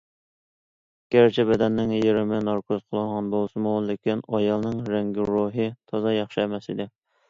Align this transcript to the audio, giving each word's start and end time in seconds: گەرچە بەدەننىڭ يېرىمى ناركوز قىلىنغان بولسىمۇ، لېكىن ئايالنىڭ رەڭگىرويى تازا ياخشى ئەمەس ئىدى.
گەرچە 1.15 1.45
بەدەننىڭ 1.49 1.93
يېرىمى 1.97 2.41
ناركوز 2.49 2.81
قىلىنغان 2.87 3.31
بولسىمۇ، 3.37 3.77
لېكىن 3.93 4.27
ئايالنىڭ 4.33 4.85
رەڭگىرويى 4.93 5.73
تازا 5.75 6.21
ياخشى 6.21 6.45
ئەمەس 6.47 6.73
ئىدى. 6.75 6.95